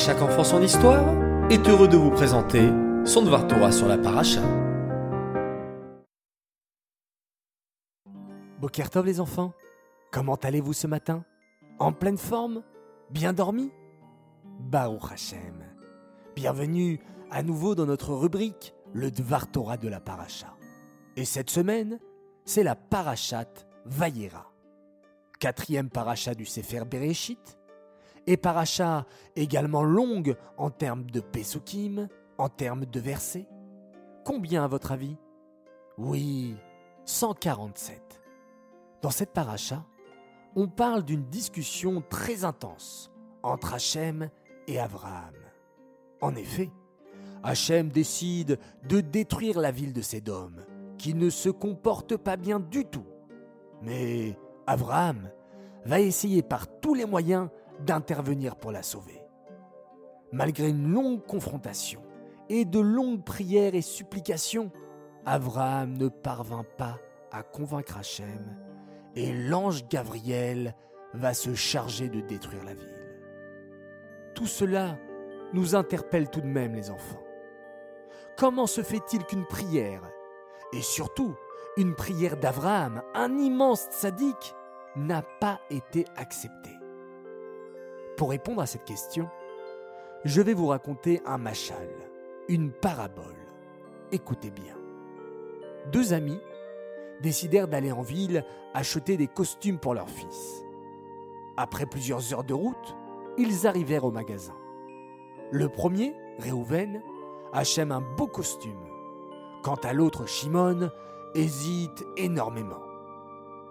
[0.00, 1.04] chaque enfant son histoire
[1.50, 2.70] est heureux de vous présenter
[3.04, 4.40] son Dvar Torah sur la paracha.
[8.58, 9.52] Bokertov les enfants,
[10.10, 11.22] comment allez-vous ce matin?
[11.78, 12.62] En pleine forme?
[13.10, 13.70] Bien dormi?
[14.58, 15.66] Baruch Hashem.
[16.34, 16.98] Bienvenue
[17.30, 20.56] à nouveau dans notre rubrique le Dvar Torah de la paracha.
[21.16, 21.98] Et cette semaine,
[22.46, 23.52] c'est la parachat
[23.84, 24.50] Vayera.
[25.40, 27.59] Quatrième paracha du Sefer Bereshit,
[28.26, 29.06] et paracha
[29.36, 33.48] également longue en termes de Pesukim, en termes de versets.
[34.24, 35.16] Combien à votre avis?
[35.98, 36.56] Oui,
[37.04, 38.22] 147.
[39.02, 39.84] Dans cette paracha,
[40.54, 43.10] on parle d'une discussion très intense
[43.42, 44.30] entre Hachem
[44.66, 45.34] et Abraham.
[46.20, 46.70] En effet,
[47.42, 50.52] Hachem décide de détruire la ville de Sédom,
[50.98, 53.06] qui ne se comporte pas bien du tout.
[53.82, 55.30] Mais Abraham
[55.86, 57.48] va essayer par tous les moyens
[57.84, 59.22] d'intervenir pour la sauver.
[60.32, 62.02] Malgré une longue confrontation
[62.48, 64.70] et de longues prières et supplications,
[65.26, 66.98] Abraham ne parvint pas
[67.32, 68.56] à convaincre Hachem
[69.16, 70.74] et l'ange Gabriel
[71.14, 72.86] va se charger de détruire la ville.
[74.34, 74.96] Tout cela
[75.52, 77.22] nous interpelle tout de même les enfants.
[78.36, 80.02] Comment se fait-il qu'une prière,
[80.72, 81.34] et surtout
[81.76, 84.54] une prière d'Abraham, un immense sadique,
[84.96, 86.69] n'a pas été acceptée?
[88.20, 89.30] Pour répondre à cette question,
[90.26, 91.88] je vais vous raconter un machal,
[92.48, 93.48] une parabole.
[94.12, 94.74] Écoutez bien.
[95.90, 96.38] Deux amis
[97.22, 100.66] décidèrent d'aller en ville acheter des costumes pour leur fils.
[101.56, 102.94] Après plusieurs heures de route,
[103.38, 104.54] ils arrivèrent au magasin.
[105.50, 107.02] Le premier, Réhouven,
[107.54, 108.84] achète un beau costume.
[109.62, 110.90] Quant à l'autre, Shimon,
[111.34, 112.82] hésite énormément.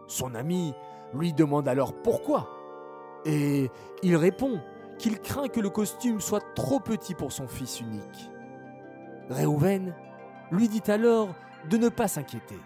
[0.07, 0.73] Son ami
[1.13, 2.58] lui demande alors pourquoi
[3.25, 3.69] et
[4.03, 4.59] il répond
[4.97, 8.31] qu'il craint que le costume soit trop petit pour son fils unique.
[9.29, 9.93] Réhouven
[10.51, 11.29] lui dit alors
[11.69, 12.57] de ne pas s'inquiéter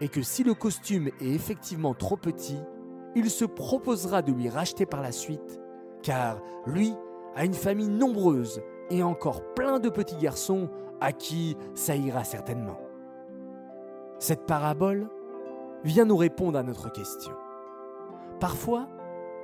[0.00, 2.58] et que si le costume est effectivement trop petit,
[3.14, 5.60] il se proposera de lui racheter par la suite,
[6.02, 6.92] car lui
[7.34, 10.68] a une famille nombreuse et encore plein de petits garçons
[11.00, 12.78] à qui ça ira certainement.
[14.18, 15.08] Cette parabole
[15.84, 17.32] vient nous répondre à notre question.
[18.40, 18.88] Parfois,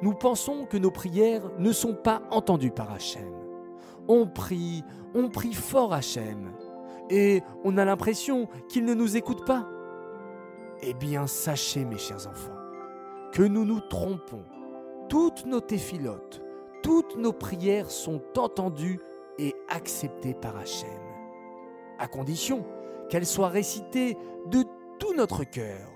[0.02, 3.32] nous pensons que nos prières ne sont pas entendues par Hachem.
[4.08, 4.82] On prie,
[5.14, 6.52] on prie fort Hachem,
[7.08, 9.68] et on a l'impression qu'il ne nous écoute pas.
[10.82, 12.58] Eh bien, sachez, mes chers enfants,
[13.32, 14.44] que nous nous trompons.
[15.08, 16.42] Toutes nos téphilotes,
[16.82, 18.98] toutes nos prières sont entendues
[19.38, 20.88] et acceptées par Hachem,
[21.98, 22.64] à condition
[23.08, 24.64] qu'elles soient récitées de
[24.98, 25.88] tout notre cœur.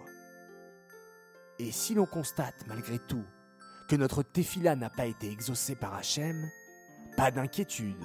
[1.58, 3.24] Et si l'on constate malgré tout
[3.88, 6.50] que notre tefila n'a pas été exaucée par Hachem,
[7.16, 8.04] pas d'inquiétude.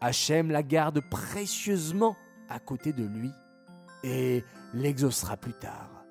[0.00, 2.16] Hachem la garde précieusement
[2.48, 3.30] à côté de lui
[4.02, 6.04] et l'exaucera plus tard.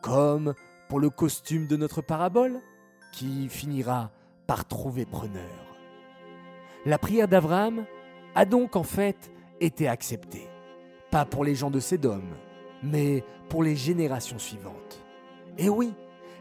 [0.00, 0.54] Comme
[0.88, 2.60] pour le costume de notre parabole,
[3.12, 4.10] qui finira
[4.46, 5.76] par trouver preneur.
[6.84, 7.84] La prière d'Abraham
[8.34, 9.30] a donc en fait
[9.60, 10.48] été acceptée,
[11.10, 12.22] pas pour les gens de Sédom,
[12.82, 15.04] mais pour les générations suivantes.
[15.58, 15.92] Et oui,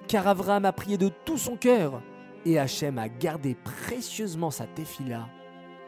[0.08, 2.02] car Abraham a prié de tout son cœur,
[2.46, 5.28] et Hachem a gardé précieusement sa tefila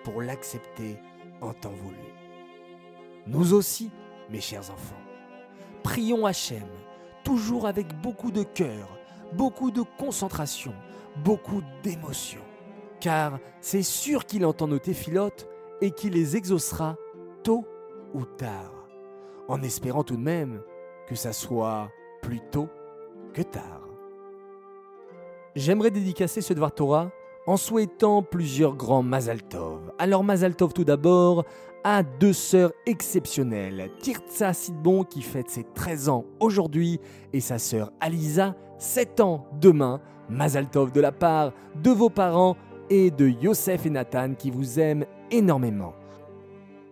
[0.04, 0.98] pour l'accepter
[1.42, 1.98] en temps voulu.
[3.28, 3.92] Nous aussi,
[4.30, 5.02] mes chers enfants,
[5.82, 6.68] prions Hachem,
[7.24, 8.88] toujours avec beaucoup de cœur,
[9.34, 10.74] beaucoup de concentration,
[11.24, 12.42] beaucoup d'émotion,
[13.00, 15.48] car c'est sûr qu'il entend nos téphilotes
[15.82, 16.96] et qu'il les exaucera
[17.44, 17.66] tôt
[18.14, 18.88] ou tard,
[19.48, 20.62] en espérant tout de même
[21.08, 21.90] que ça soit
[22.22, 22.70] plus tôt
[23.34, 23.93] que tard.
[25.56, 27.12] J'aimerais dédicacer ce Dvar Torah
[27.46, 29.92] en souhaitant plusieurs grands Mazal Tov.
[30.00, 31.46] Alors Mazal Tov tout d'abord
[31.84, 37.00] à deux sœurs exceptionnelles, Tirtsa Sidbon qui fête ses 13 ans aujourd'hui
[37.34, 40.02] et sa sœur Alisa 7 ans demain.
[40.28, 42.58] Mazal Tov de la part de vos parents
[42.90, 45.94] et de Yosef et Nathan qui vous aiment énormément.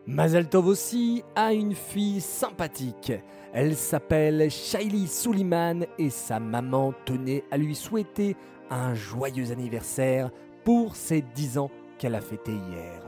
[0.07, 3.13] Mazal Tov aussi a une fille sympathique.
[3.53, 8.36] Elle s'appelle Shaili Suliman et sa maman tenait à lui souhaiter
[8.71, 10.31] un joyeux anniversaire
[10.63, 11.69] pour ses 10 ans
[12.00, 13.03] qu'elle a fêté hier.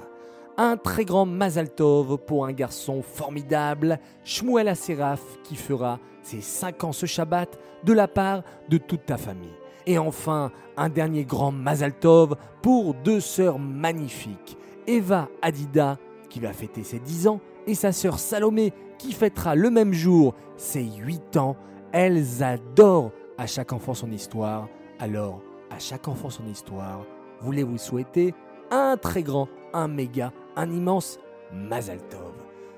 [0.55, 6.83] Un très grand Mazal Tov pour un garçon formidable, Shmuel Aseraf, qui fera ses 5
[6.83, 9.49] ans ce Shabbat de la part de toute ta famille.
[9.87, 15.97] Et enfin, un dernier grand Mazal Tov pour deux sœurs magnifiques, Eva Adida,
[16.33, 20.33] qui va fêter ses 10 ans, et sa sœur Salomé, qui fêtera le même jour
[20.57, 21.55] ses 8 ans.
[21.91, 27.05] Elles adorent à chaque enfant son histoire, alors à chaque enfant son histoire,
[27.39, 28.33] voulez-vous souhaiter
[28.71, 31.19] un très grand, un méga, un immense
[31.53, 32.33] Mazal Tov.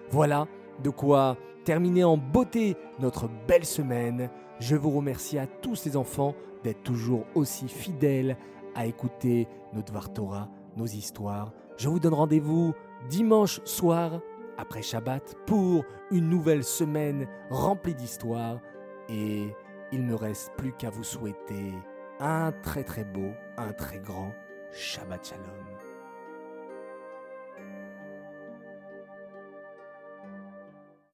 [0.09, 0.47] Voilà
[0.83, 4.29] de quoi terminer en beauté notre belle semaine.
[4.59, 6.35] Je vous remercie à tous ces enfants
[6.65, 8.35] d'être toujours aussi fidèles
[8.75, 11.53] à écouter notre Dvar Torah, nos histoires.
[11.77, 12.73] Je vous donne rendez-vous
[13.09, 14.21] dimanche soir
[14.57, 18.59] après Shabbat pour une nouvelle semaine remplie d'histoires.
[19.09, 19.53] Et
[19.91, 21.73] il ne reste plus qu'à vous souhaiter
[22.19, 24.33] un très très beau, un très grand
[24.71, 25.84] Shabbat Shalom.